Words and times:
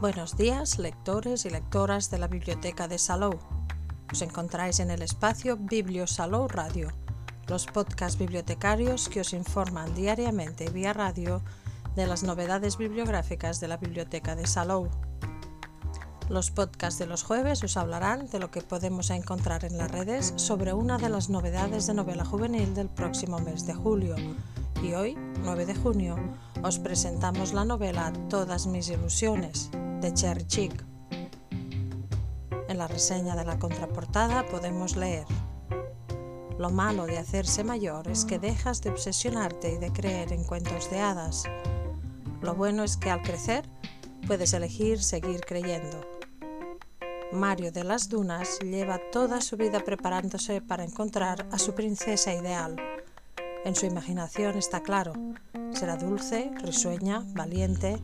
Buenos 0.00 0.36
días, 0.36 0.78
lectores 0.78 1.44
y 1.44 1.50
lectoras 1.50 2.08
de 2.08 2.18
la 2.18 2.28
Biblioteca 2.28 2.86
de 2.86 2.98
Salou. 2.98 3.36
Os 4.12 4.22
encontráis 4.22 4.78
en 4.78 4.92
el 4.92 5.02
espacio 5.02 5.56
Biblio 5.56 6.06
Salou 6.06 6.46
Radio, 6.46 6.92
los 7.48 7.66
podcasts 7.66 8.16
bibliotecarios 8.16 9.08
que 9.08 9.22
os 9.22 9.32
informan 9.32 9.96
diariamente 9.96 10.70
vía 10.70 10.92
radio 10.92 11.42
de 11.96 12.06
las 12.06 12.22
novedades 12.22 12.78
bibliográficas 12.78 13.58
de 13.58 13.66
la 13.66 13.76
Biblioteca 13.76 14.36
de 14.36 14.46
Salou. 14.46 14.88
Los 16.28 16.52
podcasts 16.52 17.00
de 17.00 17.06
los 17.06 17.24
jueves 17.24 17.64
os 17.64 17.76
hablarán 17.76 18.28
de 18.28 18.38
lo 18.38 18.52
que 18.52 18.62
podemos 18.62 19.10
encontrar 19.10 19.64
en 19.64 19.78
las 19.78 19.90
redes 19.90 20.32
sobre 20.36 20.74
una 20.74 20.98
de 20.98 21.08
las 21.08 21.28
novedades 21.28 21.88
de 21.88 21.94
novela 21.94 22.24
juvenil 22.24 22.72
del 22.72 22.88
próximo 22.88 23.40
mes 23.40 23.66
de 23.66 23.74
julio. 23.74 24.14
Y 24.80 24.92
hoy, 24.92 25.18
9 25.42 25.66
de 25.66 25.74
junio, 25.74 26.14
os 26.62 26.78
presentamos 26.78 27.52
la 27.52 27.64
novela 27.64 28.12
Todas 28.28 28.68
mis 28.68 28.90
ilusiones, 28.90 29.72
de 30.00 30.14
Cherry 30.14 30.44
Chick. 30.46 30.84
En 32.68 32.78
la 32.78 32.86
reseña 32.86 33.34
de 33.34 33.44
la 33.44 33.58
contraportada 33.58 34.46
podemos 34.46 34.96
leer 34.96 35.26
Lo 36.58 36.70
malo 36.70 37.06
de 37.06 37.18
hacerse 37.18 37.64
mayor 37.64 38.08
es 38.08 38.24
que 38.24 38.38
dejas 38.38 38.80
de 38.82 38.90
obsesionarte 38.90 39.72
y 39.72 39.78
de 39.78 39.92
creer 39.92 40.32
en 40.32 40.44
cuentos 40.44 40.90
de 40.90 41.00
hadas. 41.00 41.44
Lo 42.42 42.54
bueno 42.54 42.84
es 42.84 42.96
que 42.96 43.10
al 43.10 43.22
crecer 43.22 43.68
puedes 44.26 44.52
elegir 44.52 45.02
seguir 45.02 45.40
creyendo. 45.40 46.00
Mario 47.32 47.72
de 47.72 47.84
las 47.84 48.08
Dunas 48.08 48.58
lleva 48.60 49.00
toda 49.12 49.40
su 49.40 49.56
vida 49.56 49.80
preparándose 49.80 50.60
para 50.60 50.84
encontrar 50.84 51.46
a 51.50 51.58
su 51.58 51.74
princesa 51.74 52.32
ideal. 52.32 52.76
En 53.64 53.74
su 53.74 53.86
imaginación 53.86 54.56
está 54.56 54.80
claro, 54.80 55.12
será 55.72 55.96
dulce, 55.96 56.50
risueña, 56.62 57.22
valiente 57.34 57.98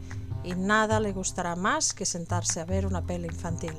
y 0.45 0.55
nada 0.55 1.00
le 1.00 1.12
gustará 1.12 1.56
más 1.56 1.95
que 1.95 2.05
sentarse 2.05 2.61
a 2.61 2.64
ver 2.64 2.87
una 2.87 3.05
peli 3.05 3.27
infantil. 3.27 3.75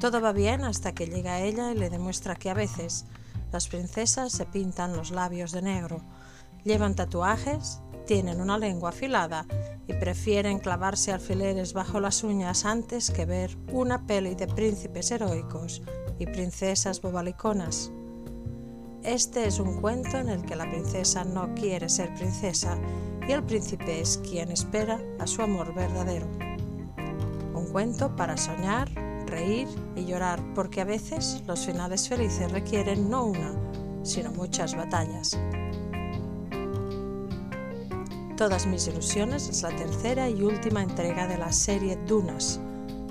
Todo 0.00 0.20
va 0.20 0.32
bien 0.32 0.64
hasta 0.64 0.92
que 0.92 1.06
llega 1.06 1.40
ella 1.40 1.72
y 1.72 1.74
le 1.74 1.90
demuestra 1.90 2.36
que 2.36 2.50
a 2.50 2.54
veces 2.54 3.06
las 3.52 3.68
princesas 3.68 4.32
se 4.32 4.46
pintan 4.46 4.96
los 4.96 5.10
labios 5.10 5.52
de 5.52 5.62
negro, 5.62 6.00
llevan 6.64 6.94
tatuajes, 6.94 7.80
tienen 8.06 8.40
una 8.40 8.58
lengua 8.58 8.90
afilada 8.90 9.46
y 9.86 9.94
prefieren 9.94 10.58
clavarse 10.58 11.12
alfileres 11.12 11.72
bajo 11.72 12.00
las 12.00 12.22
uñas 12.22 12.64
antes 12.64 13.10
que 13.10 13.26
ver 13.26 13.56
una 13.72 14.06
peli 14.06 14.34
de 14.34 14.46
príncipes 14.46 15.10
heroicos 15.10 15.82
y 16.18 16.26
princesas 16.26 17.00
bobaliconas. 17.00 17.90
Este 19.02 19.46
es 19.46 19.58
un 19.58 19.80
cuento 19.80 20.18
en 20.18 20.28
el 20.30 20.42
que 20.44 20.56
la 20.56 20.70
princesa 20.70 21.24
no 21.24 21.54
quiere 21.54 21.88
ser 21.88 22.14
princesa 22.14 22.78
y 23.26 23.32
el 23.32 23.42
príncipe 23.42 24.00
es 24.00 24.18
quien 24.18 24.50
espera 24.50 25.00
a 25.18 25.26
su 25.26 25.42
amor 25.42 25.74
verdadero. 25.74 26.26
Un 27.54 27.66
cuento 27.72 28.14
para 28.16 28.36
soñar, 28.36 28.88
reír 29.26 29.68
y 29.96 30.04
llorar, 30.04 30.40
porque 30.54 30.80
a 30.80 30.84
veces 30.84 31.42
los 31.46 31.64
finales 31.66 32.08
felices 32.08 32.50
requieren 32.52 33.08
no 33.08 33.26
una, 33.26 33.54
sino 34.02 34.30
muchas 34.32 34.74
batallas. 34.74 35.38
Todas 38.36 38.66
mis 38.66 38.88
ilusiones 38.88 39.48
es 39.48 39.62
la 39.62 39.70
tercera 39.70 40.28
y 40.28 40.42
última 40.42 40.82
entrega 40.82 41.28
de 41.28 41.38
la 41.38 41.52
serie 41.52 41.96
Dunas, 42.06 42.60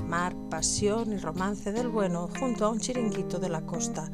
mar, 0.05 0.36
pasión 0.50 1.14
y 1.14 1.17
romance 1.17 1.72
del 1.72 1.88
bueno 1.88 2.27
junto 2.38 2.66
a 2.66 2.70
un 2.70 2.80
chiringuito 2.80 3.39
de 3.39 3.50
la 3.50 3.66
costa, 3.66 4.09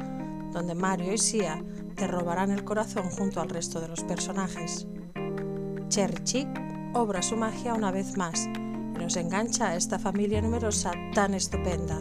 donde 0.53 0.75
Mario 0.75 1.13
y 1.13 1.17
Sia 1.17 1.63
te 1.95 2.07
robarán 2.07 2.51
el 2.51 2.63
corazón 2.63 3.09
junto 3.09 3.41
al 3.41 3.49
resto 3.49 3.81
de 3.81 3.87
los 3.87 4.03
personajes. 4.03 4.87
Cherry 5.89 6.23
Chick 6.23 6.47
obra 6.93 7.23
su 7.23 7.35
magia 7.35 7.73
una 7.73 7.89
vez 7.91 8.15
más 8.15 8.45
y 8.45 8.99
nos 8.99 9.17
engancha 9.17 9.69
a 9.69 9.75
esta 9.75 9.97
familia 9.97 10.39
numerosa 10.39 10.91
tan 11.15 11.33
estupenda. 11.33 11.99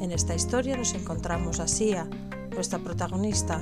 En 0.00 0.12
esta 0.12 0.34
historia 0.34 0.76
nos 0.76 0.92
encontramos 0.92 1.60
a 1.60 1.66
Sia, 1.66 2.06
nuestra 2.50 2.78
protagonista, 2.78 3.58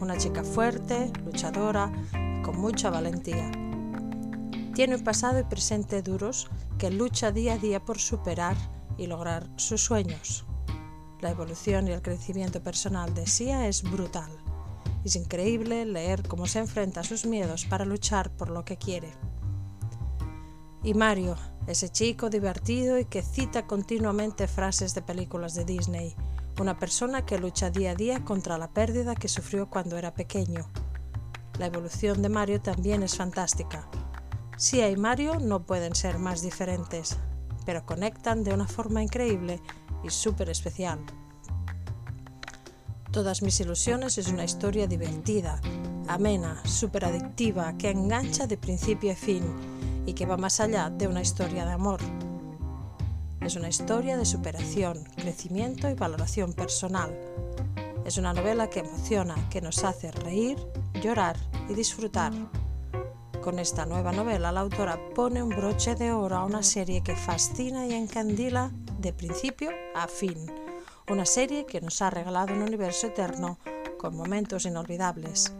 una 0.00 0.16
chica 0.16 0.44
fuerte, 0.44 1.12
luchadora 1.26 1.92
y 2.14 2.42
con 2.42 2.58
mucha 2.58 2.88
valentía. 2.88 3.50
Tiene 4.74 4.94
un 4.94 5.04
pasado 5.04 5.38
y 5.38 5.44
presente 5.44 6.00
duros 6.00 6.48
que 6.78 6.90
lucha 6.90 7.32
día 7.32 7.54
a 7.54 7.58
día 7.58 7.84
por 7.84 7.98
superar 7.98 8.56
y 8.96 9.08
lograr 9.08 9.46
sus 9.56 9.82
sueños. 9.82 10.46
La 11.20 11.30
evolución 11.30 11.88
y 11.88 11.92
el 11.92 12.00
crecimiento 12.00 12.62
personal 12.62 13.12
de 13.14 13.26
Sia 13.26 13.68
es 13.68 13.82
brutal. 13.82 14.45
Es 15.06 15.14
increíble 15.14 15.86
leer 15.86 16.26
cómo 16.26 16.48
se 16.48 16.58
enfrenta 16.58 16.98
a 16.98 17.04
sus 17.04 17.26
miedos 17.26 17.64
para 17.64 17.84
luchar 17.84 18.28
por 18.28 18.50
lo 18.50 18.64
que 18.64 18.76
quiere. 18.76 19.12
Y 20.82 20.94
Mario, 20.94 21.36
ese 21.68 21.90
chico 21.90 22.28
divertido 22.28 22.98
y 22.98 23.04
que 23.04 23.22
cita 23.22 23.68
continuamente 23.68 24.48
frases 24.48 24.96
de 24.96 25.02
películas 25.02 25.54
de 25.54 25.64
Disney, 25.64 26.16
una 26.60 26.80
persona 26.80 27.24
que 27.24 27.38
lucha 27.38 27.70
día 27.70 27.92
a 27.92 27.94
día 27.94 28.24
contra 28.24 28.58
la 28.58 28.72
pérdida 28.72 29.14
que 29.14 29.28
sufrió 29.28 29.70
cuando 29.70 29.96
era 29.96 30.12
pequeño. 30.12 30.68
La 31.60 31.66
evolución 31.66 32.20
de 32.20 32.28
Mario 32.28 32.60
también 32.60 33.04
es 33.04 33.16
fantástica. 33.16 33.88
Sia 34.56 34.90
y 34.90 34.96
Mario 34.96 35.38
no 35.38 35.66
pueden 35.66 35.94
ser 35.94 36.18
más 36.18 36.42
diferentes, 36.42 37.16
pero 37.64 37.86
conectan 37.86 38.42
de 38.42 38.52
una 38.52 38.66
forma 38.66 39.04
increíble 39.04 39.62
y 40.02 40.10
súper 40.10 40.50
especial. 40.50 40.98
Todas 43.16 43.40
mis 43.40 43.58
ilusiones 43.60 44.18
es 44.18 44.28
una 44.28 44.44
historia 44.44 44.86
divertida, 44.86 45.58
amena, 46.06 46.60
súper 46.66 47.06
adictiva, 47.06 47.72
que 47.78 47.88
engancha 47.88 48.46
de 48.46 48.58
principio 48.58 49.10
a 49.10 49.16
fin 49.16 49.42
y 50.04 50.12
que 50.12 50.26
va 50.26 50.36
más 50.36 50.60
allá 50.60 50.90
de 50.90 51.08
una 51.08 51.22
historia 51.22 51.64
de 51.64 51.72
amor. 51.72 51.98
Es 53.40 53.56
una 53.56 53.70
historia 53.70 54.18
de 54.18 54.26
superación, 54.26 55.02
crecimiento 55.16 55.88
y 55.88 55.94
valoración 55.94 56.52
personal. 56.52 57.18
Es 58.04 58.18
una 58.18 58.34
novela 58.34 58.68
que 58.68 58.80
emociona, 58.80 59.48
que 59.48 59.62
nos 59.62 59.82
hace 59.82 60.10
reír, 60.10 60.58
llorar 61.02 61.38
y 61.70 61.72
disfrutar. 61.72 62.34
Con 63.42 63.58
esta 63.58 63.86
nueva 63.86 64.12
novela 64.12 64.52
la 64.52 64.60
autora 64.60 65.00
pone 65.14 65.42
un 65.42 65.56
broche 65.56 65.94
de 65.94 66.12
oro 66.12 66.36
a 66.36 66.44
una 66.44 66.62
serie 66.62 67.02
que 67.02 67.16
fascina 67.16 67.86
y 67.86 67.94
encandila 67.94 68.72
de 69.00 69.14
principio 69.14 69.70
a 69.94 70.06
fin 70.06 70.65
una 71.08 71.24
serie 71.24 71.66
que 71.66 71.80
nos 71.80 72.02
ha 72.02 72.10
regalado 72.10 72.52
un 72.52 72.62
universo 72.62 73.06
eterno 73.06 73.58
con 73.98 74.16
momentos 74.16 74.66
inolvidables. 74.66 75.54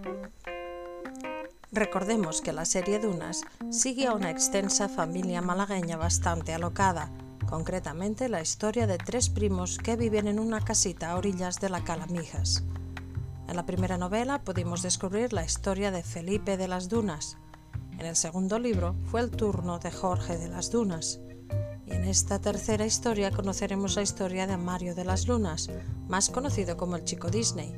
Recordemos 1.70 2.40
que 2.40 2.52
la 2.52 2.64
serie 2.64 2.98
Dunas 2.98 3.42
sigue 3.70 4.06
a 4.06 4.14
una 4.14 4.30
extensa 4.30 4.88
familia 4.88 5.42
malagueña 5.42 5.96
bastante 5.96 6.52
alocada, 6.52 7.12
concretamente 7.48 8.28
la 8.28 8.40
historia 8.40 8.86
de 8.86 8.98
tres 8.98 9.28
primos 9.28 9.78
que 9.78 9.96
viven 9.96 10.26
en 10.26 10.40
una 10.40 10.60
casita 10.60 11.10
a 11.10 11.16
orillas 11.16 11.60
de 11.60 11.68
la 11.68 11.84
Calamijas. 11.84 12.64
En 13.46 13.54
la 13.54 13.66
primera 13.66 13.98
novela 13.98 14.42
pudimos 14.42 14.82
descubrir 14.82 15.32
la 15.32 15.44
historia 15.44 15.92
de 15.92 16.02
Felipe 16.02 16.56
de 16.56 16.66
las 16.66 16.88
Dunas. 16.88 17.36
En 17.92 18.06
el 18.06 18.16
segundo 18.16 18.58
libro 18.58 18.96
fue 19.04 19.20
el 19.20 19.30
turno 19.30 19.78
de 19.78 19.92
Jorge 19.92 20.38
de 20.38 20.48
las 20.48 20.70
Dunas. 20.72 21.20
Esta 22.06 22.40
tercera 22.40 22.86
historia 22.86 23.32
conoceremos 23.32 23.96
la 23.96 24.02
historia 24.02 24.46
de 24.46 24.56
Mario 24.56 24.94
de 24.94 25.04
las 25.04 25.26
Lunas, 25.26 25.68
más 26.06 26.30
conocido 26.30 26.76
como 26.76 26.94
el 26.94 27.02
chico 27.02 27.30
Disney. 27.30 27.74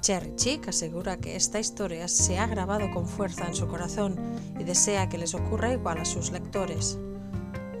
Cherry 0.00 0.34
Chick 0.36 0.68
asegura 0.68 1.18
que 1.18 1.36
esta 1.36 1.60
historia 1.60 2.08
se 2.08 2.38
ha 2.38 2.46
grabado 2.46 2.90
con 2.90 3.06
fuerza 3.06 3.46
en 3.46 3.54
su 3.54 3.68
corazón 3.68 4.18
y 4.58 4.64
desea 4.64 5.10
que 5.10 5.18
les 5.18 5.34
ocurra 5.34 5.74
igual 5.74 5.98
a 5.98 6.06
sus 6.06 6.32
lectores. 6.32 6.98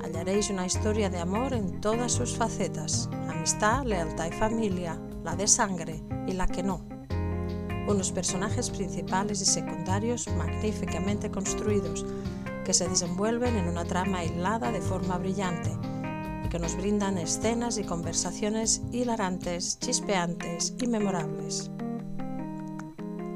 Hallaréis 0.02 0.50
una 0.50 0.66
historia 0.66 1.08
de 1.08 1.18
amor 1.18 1.54
en 1.54 1.80
todas 1.80 2.12
sus 2.12 2.36
facetas, 2.36 3.08
amistad, 3.26 3.84
lealtad 3.86 4.26
y 4.26 4.32
familia, 4.32 5.00
la 5.24 5.34
de 5.34 5.48
sangre 5.48 6.04
y 6.26 6.34
la 6.34 6.46
que 6.46 6.62
no. 6.62 6.84
Unos 7.88 8.12
personajes 8.12 8.68
principales 8.68 9.40
y 9.40 9.46
secundarios 9.46 10.28
magníficamente 10.36 11.30
construidos, 11.30 12.04
que 12.64 12.74
se 12.74 12.88
desenvuelven 12.88 13.56
en 13.56 13.68
una 13.68 13.84
trama 13.84 14.18
aislada 14.18 14.72
de 14.72 14.80
forma 14.80 15.18
brillante 15.18 15.70
y 16.44 16.48
que 16.48 16.58
nos 16.58 16.76
brindan 16.76 17.18
escenas 17.18 17.78
y 17.78 17.84
conversaciones 17.84 18.82
hilarantes, 18.92 19.78
chispeantes 19.78 20.74
y 20.80 20.86
memorables. 20.86 21.70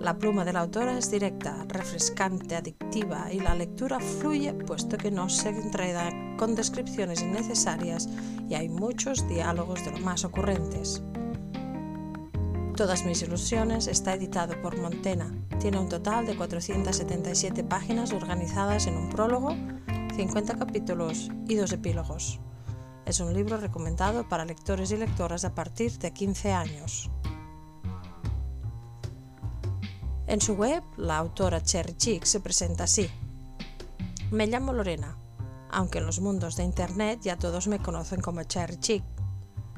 La 0.00 0.18
pluma 0.18 0.44
de 0.44 0.52
la 0.52 0.60
autora 0.60 0.98
es 0.98 1.10
directa, 1.10 1.64
refrescante, 1.66 2.56
adictiva 2.56 3.32
y 3.32 3.40
la 3.40 3.54
lectura 3.54 3.98
fluye 4.00 4.52
puesto 4.52 4.98
que 4.98 5.10
no 5.10 5.30
se 5.30 5.48
enreda 5.48 6.10
con 6.36 6.54
descripciones 6.54 7.22
innecesarias 7.22 8.08
y 8.48 8.54
hay 8.54 8.68
muchos 8.68 9.26
diálogos 9.28 9.82
de 9.84 9.92
lo 9.92 10.00
más 10.00 10.26
ocurrentes. 10.26 11.02
Todas 12.76 13.04
mis 13.04 13.22
ilusiones 13.22 13.86
está 13.86 14.14
editado 14.14 14.60
por 14.60 14.76
Montena. 14.76 15.32
Tiene 15.60 15.78
un 15.78 15.88
total 15.88 16.26
de 16.26 16.36
477 16.36 17.62
páginas 17.62 18.12
organizadas 18.12 18.88
en 18.88 18.96
un 18.96 19.10
prólogo, 19.10 19.54
50 20.16 20.58
capítulos 20.58 21.30
y 21.46 21.54
dos 21.54 21.70
epílogos. 21.70 22.40
Es 23.06 23.20
un 23.20 23.32
libro 23.32 23.58
recomendado 23.58 24.28
para 24.28 24.44
lectores 24.44 24.90
y 24.90 24.96
lectoras 24.96 25.44
a 25.44 25.54
partir 25.54 25.96
de 25.98 26.12
15 26.12 26.52
años. 26.52 27.12
En 30.26 30.40
su 30.40 30.54
web, 30.54 30.82
la 30.96 31.18
autora 31.18 31.62
Cherry 31.62 31.96
Chick 31.96 32.24
se 32.24 32.40
presenta 32.40 32.84
así. 32.84 33.08
Me 34.32 34.48
llamo 34.48 34.72
Lorena, 34.72 35.16
aunque 35.70 35.98
en 35.98 36.06
los 36.06 36.18
mundos 36.18 36.56
de 36.56 36.64
Internet 36.64 37.20
ya 37.22 37.38
todos 37.38 37.68
me 37.68 37.78
conocen 37.78 38.20
como 38.20 38.42
Cherry 38.42 38.78
Chick. 38.78 39.13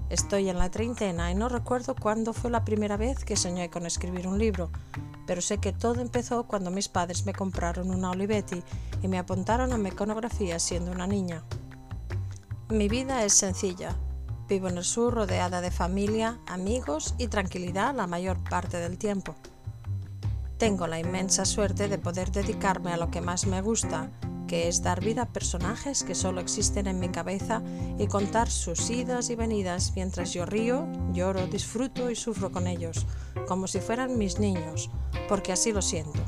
Estoy 0.08 0.48
en 0.48 0.58
la 0.58 0.70
treintena 0.70 1.32
y 1.32 1.34
no 1.34 1.48
recuerdo 1.48 1.96
cuándo 1.96 2.32
fue 2.32 2.50
la 2.50 2.64
primera 2.64 2.96
vez 2.96 3.24
que 3.24 3.36
soñé 3.36 3.70
con 3.70 3.86
escribir 3.86 4.28
un 4.28 4.38
libro, 4.38 4.70
pero 5.26 5.40
sé 5.40 5.58
que 5.58 5.72
todo 5.72 6.00
empezó 6.00 6.44
cuando 6.44 6.70
mis 6.70 6.88
padres 6.88 7.26
me 7.26 7.32
compraron 7.32 7.90
una 7.90 8.12
Olivetti 8.12 8.62
y 9.02 9.08
me 9.08 9.18
apuntaron 9.18 9.72
a 9.72 9.78
mecanografía 9.78 10.60
siendo 10.60 10.92
una 10.92 11.08
niña. 11.08 11.42
Mi 12.68 12.88
vida 12.88 13.24
es 13.24 13.32
sencilla. 13.32 13.96
Vivo 14.48 14.68
en 14.68 14.78
el 14.78 14.84
sur 14.84 15.12
rodeada 15.12 15.60
de 15.60 15.72
familia, 15.72 16.38
amigos 16.46 17.16
y 17.18 17.26
tranquilidad 17.26 17.92
la 17.92 18.06
mayor 18.06 18.38
parte 18.48 18.76
del 18.76 18.98
tiempo. 18.98 19.34
Tengo 20.56 20.86
la 20.86 21.00
inmensa 21.00 21.44
suerte 21.44 21.88
de 21.88 21.98
poder 21.98 22.30
dedicarme 22.30 22.92
a 22.92 22.96
lo 22.96 23.10
que 23.10 23.20
más 23.20 23.46
me 23.46 23.60
gusta, 23.60 24.08
que 24.46 24.68
es 24.68 24.82
dar 24.82 25.04
vida 25.04 25.22
a 25.22 25.32
personajes 25.32 26.02
que 26.04 26.14
solo 26.14 26.40
existen 26.40 26.86
en 26.86 26.98
mi 26.98 27.08
cabeza 27.08 27.62
y 27.98 28.06
contar 28.06 28.50
sus 28.50 28.90
idas 28.90 29.30
y 29.30 29.34
venidas 29.34 29.92
mientras 29.94 30.32
yo 30.32 30.46
río, 30.46 30.86
lloro, 31.12 31.46
disfruto 31.46 32.10
y 32.10 32.16
sufro 32.16 32.52
con 32.52 32.66
ellos, 32.66 33.06
como 33.46 33.66
si 33.66 33.80
fueran 33.80 34.18
mis 34.18 34.38
niños, 34.38 34.90
porque 35.28 35.52
así 35.52 35.72
lo 35.72 35.82
siento. 35.82 36.20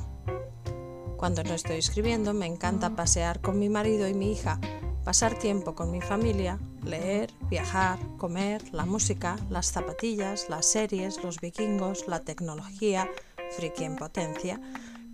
Cuando 1.17 1.43
no 1.43 1.55
estoy 1.55 1.79
escribiendo 1.79 2.32
me 2.32 2.47
encanta 2.47 2.94
pasear 2.94 3.41
con 3.41 3.59
mi 3.59 3.69
marido 3.69 4.06
y 4.09 4.15
mi 4.15 4.32
hija, 4.32 4.61
pasar 5.05 5.38
tiempo 5.38 5.75
con 5.75 5.91
mi 5.91 6.00
familia, 6.00 6.59
leer, 6.85 7.32
viajar, 7.49 7.99
comer, 8.19 8.62
la 8.73 8.85
música, 8.85 9.37
las 9.50 9.73
zapatillas, 9.73 10.49
las 10.49 10.67
series, 10.67 11.23
los 11.23 11.41
vikingos, 11.41 12.06
la 12.09 12.21
tecnología, 12.21 13.09
friki 13.56 13.85
en 13.85 13.97
potencia, 13.97 14.61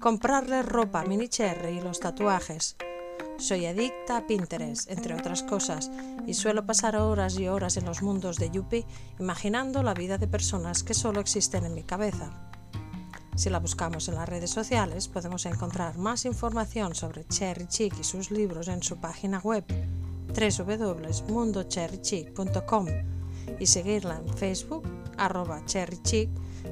comprarle 0.00 0.62
ropa 0.62 1.04
mini 1.04 1.28
cherry 1.28 1.78
y 1.78 1.80
los 1.80 2.00
tatuajes, 2.00 2.76
soy 3.36 3.66
adicta 3.66 4.16
a 4.16 4.26
Pinterest, 4.26 4.90
entre 4.90 5.14
otras 5.14 5.42
cosas, 5.42 5.90
y 6.26 6.34
suelo 6.34 6.66
pasar 6.66 6.96
horas 6.96 7.38
y 7.38 7.48
horas 7.48 7.76
en 7.76 7.84
los 7.84 8.02
mundos 8.02 8.38
de 8.38 8.50
Yuppie 8.50 8.86
imaginando 9.18 9.82
la 9.82 9.94
vida 9.94 10.18
de 10.18 10.28
personas 10.28 10.82
que 10.82 10.94
solo 10.94 11.20
existen 11.20 11.64
en 11.64 11.74
mi 11.74 11.82
cabeza. 11.82 12.30
Si 13.36 13.50
la 13.50 13.58
buscamos 13.58 14.08
en 14.08 14.14
las 14.14 14.28
redes 14.28 14.50
sociales, 14.50 15.08
podemos 15.08 15.44
encontrar 15.46 15.98
más 15.98 16.24
información 16.24 16.94
sobre 16.94 17.26
Cherry 17.26 17.66
Chick 17.66 17.98
y 17.98 18.04
sus 18.04 18.30
libros 18.30 18.68
en 18.68 18.80
su 18.82 18.98
página 18.98 19.40
web 19.40 19.64
www.mundocherrychick.com 20.28 22.86
y 23.58 23.66
seguirla 23.66 24.16
en 24.16 24.28
Facebook, 24.34 24.84
arroba 25.16 25.64
cherrychick, 25.64 26.30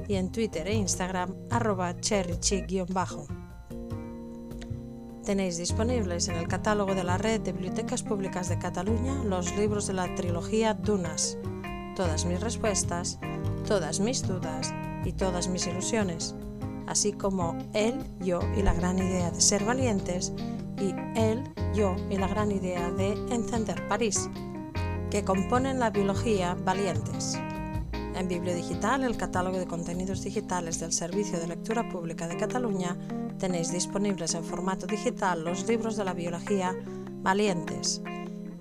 y 0.08 0.14
en 0.14 0.32
Twitter 0.32 0.66
e 0.66 0.74
Instagram, 0.74 1.34
arroba 1.50 1.94
cherrychick-bajo. 2.00 3.41
Tenéis 5.24 5.56
disponibles 5.56 6.26
en 6.26 6.34
el 6.34 6.48
catálogo 6.48 6.96
de 6.96 7.04
la 7.04 7.16
Red 7.16 7.42
de 7.42 7.52
Bibliotecas 7.52 8.02
Públicas 8.02 8.48
de 8.48 8.58
Cataluña 8.58 9.22
los 9.22 9.54
libros 9.56 9.86
de 9.86 9.92
la 9.92 10.12
trilogía 10.16 10.74
Dunas, 10.74 11.38
todas 11.94 12.24
mis 12.24 12.40
respuestas, 12.40 13.20
todas 13.66 14.00
mis 14.00 14.26
dudas 14.26 14.74
y 15.04 15.12
todas 15.12 15.46
mis 15.46 15.68
ilusiones, 15.68 16.34
así 16.88 17.12
como 17.12 17.56
Él, 17.72 18.04
yo 18.18 18.40
y 18.56 18.62
la 18.62 18.74
gran 18.74 18.98
idea 18.98 19.30
de 19.30 19.40
ser 19.40 19.64
valientes 19.64 20.32
y 20.80 20.92
Él, 21.14 21.44
yo 21.72 21.94
y 22.10 22.16
la 22.16 22.26
gran 22.26 22.50
idea 22.50 22.90
de 22.90 23.12
encender 23.32 23.86
París, 23.86 24.28
que 25.08 25.22
componen 25.22 25.78
la 25.78 25.90
biología 25.90 26.56
Valientes. 26.64 27.38
En 28.14 28.28
Bibliodigital, 28.28 29.04
el 29.04 29.16
catálogo 29.16 29.58
de 29.58 29.66
contenidos 29.66 30.22
digitales 30.22 30.78
del 30.78 30.92
Servicio 30.92 31.40
de 31.40 31.48
Lectura 31.48 31.88
Pública 31.88 32.28
de 32.28 32.36
Cataluña, 32.36 32.96
tenéis 33.38 33.72
disponibles 33.72 34.34
en 34.34 34.44
formato 34.44 34.86
digital 34.86 35.42
los 35.44 35.66
libros 35.66 35.96
de 35.96 36.04
la 36.04 36.12
biología 36.12 36.76
Valientes 37.22 38.02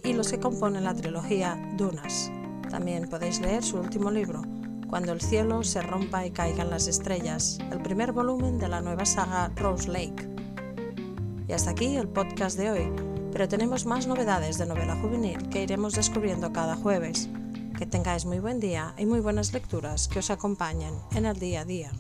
y 0.04 0.14
los 0.14 0.32
que 0.32 0.40
componen 0.40 0.86
la 0.86 0.96
trilogía 0.96 1.60
Dunas. 1.78 2.32
También 2.70 3.10
podéis 3.10 3.42
leer 3.42 3.64
su 3.64 3.78
último 3.78 4.10
libro, 4.10 4.42
Cuando 4.90 5.14
el 5.14 5.22
cielo 5.22 5.64
se 5.64 5.82
rompa 5.82 6.26
y 6.26 6.32
caigan 6.32 6.70
las 6.70 6.88
estrellas, 6.88 7.60
el 7.72 7.82
primer 7.82 8.12
volumen 8.12 8.58
de 8.58 8.68
la 8.68 8.82
nueva 8.82 9.06
saga 9.06 9.50
Rose 9.56 9.90
Lake. 9.90 10.28
Y 11.48 11.54
hasta 11.54 11.72
aquí 11.72 11.96
el 11.96 12.10
podcast 12.10 12.58
de 12.58 12.72
hoy, 12.72 12.92
pero 13.32 13.48
tenemos 13.48 13.86
más 13.86 14.08
novedades 14.08 14.58
de 14.58 14.66
novela 14.66 14.96
juvenil 14.96 15.50
que 15.50 15.64
iremos 15.64 15.94
descubriendo 15.94 16.52
cada 16.52 16.76
jueves. 16.76 17.30
Que 17.82 17.88
tengáis 17.88 18.26
muy 18.26 18.38
buen 18.38 18.60
día 18.60 18.94
y 18.96 19.08
muy 19.08 19.22
buenas 19.22 19.54
lecturas 19.54 20.08
que 20.08 20.20
os 20.20 20.30
acompañen 20.30 20.94
en 21.16 21.26
el 21.26 21.40
día 21.40 21.62
a 21.62 21.66
día. 21.66 21.92